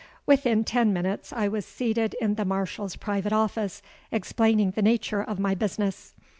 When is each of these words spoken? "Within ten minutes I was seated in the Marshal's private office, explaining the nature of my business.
"Within 0.25 0.63
ten 0.63 0.91
minutes 0.93 1.31
I 1.31 1.47
was 1.47 1.63
seated 1.63 2.15
in 2.19 2.33
the 2.33 2.43
Marshal's 2.43 2.95
private 2.95 3.31
office, 3.33 3.83
explaining 4.11 4.71
the 4.71 4.81
nature 4.81 5.21
of 5.21 5.37
my 5.37 5.53
business. 5.53 6.15